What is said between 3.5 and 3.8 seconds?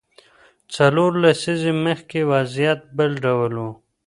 و.